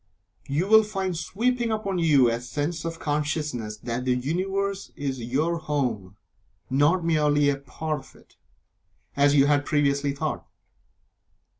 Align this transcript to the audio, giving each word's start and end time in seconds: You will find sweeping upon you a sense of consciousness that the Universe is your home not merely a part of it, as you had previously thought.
You 0.47 0.65
will 0.67 0.81
find 0.81 1.15
sweeping 1.15 1.71
upon 1.71 1.99
you 1.99 2.27
a 2.27 2.41
sense 2.41 2.85
of 2.85 2.97
consciousness 2.99 3.77
that 3.83 4.03
the 4.03 4.15
Universe 4.15 4.91
is 4.95 5.21
your 5.21 5.59
home 5.59 6.15
not 6.71 7.05
merely 7.05 7.49
a 7.49 7.57
part 7.57 7.99
of 7.99 8.15
it, 8.15 8.35
as 9.15 9.35
you 9.35 9.45
had 9.45 9.63
previously 9.63 10.11
thought. 10.13 10.43